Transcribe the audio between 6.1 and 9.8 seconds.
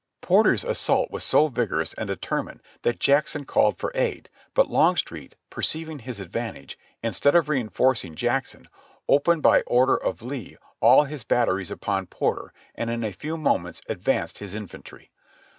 advantage, instead of reinforcing Jackson, opened by